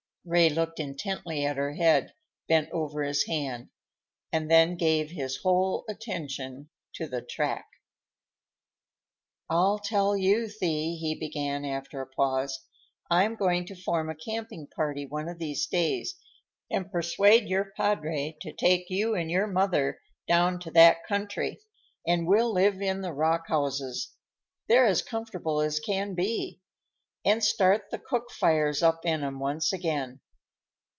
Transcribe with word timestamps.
Ray 0.23 0.49
looked 0.51 0.79
intently 0.79 1.43
at 1.45 1.57
her 1.57 1.73
head, 1.73 2.13
bent 2.47 2.69
over 2.69 3.01
his 3.01 3.25
hand, 3.25 3.71
and 4.31 4.51
then 4.51 4.75
gave 4.77 5.09
his 5.09 5.37
whole 5.37 5.83
attention 5.89 6.69
to 6.93 7.07
the 7.07 7.23
track. 7.23 7.65
"I'll 9.49 9.79
tell 9.79 10.15
you, 10.15 10.47
Thee," 10.61 10.95
he 10.95 11.15
began 11.15 11.65
after 11.65 12.01
a 12.01 12.05
pause, 12.05 12.59
"I'm 13.09 13.33
going 13.35 13.65
to 13.65 13.75
form 13.75 14.11
a 14.11 14.15
camping 14.15 14.67
party 14.67 15.07
one 15.07 15.27
of 15.27 15.39
these 15.39 15.65
days 15.65 16.13
and 16.69 16.91
persuade 16.91 17.49
your 17.49 17.71
padre 17.75 18.37
to 18.41 18.53
take 18.53 18.91
you 18.91 19.15
and 19.15 19.31
your 19.31 19.47
mother 19.47 20.01
down 20.27 20.59
to 20.59 20.69
that 20.71 21.03
country, 21.07 21.57
and 22.05 22.27
we'll 22.27 22.53
live 22.53 22.79
in 22.79 23.01
the 23.01 23.11
rock 23.11 23.47
houses—they're 23.47 24.85
as 24.85 25.01
comfortable 25.01 25.61
as 25.61 25.79
can 25.79 26.13
be—and 26.13 27.43
start 27.43 27.83
the 27.91 27.99
cook 27.99 28.31
fires 28.31 28.81
up 28.81 29.05
in 29.05 29.23
'em 29.23 29.37
once 29.39 29.71
again. 29.71 30.19